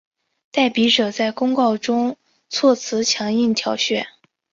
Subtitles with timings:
[0.51, 2.17] 代笔者在公告中
[2.49, 4.07] 措辞强硬挑衅。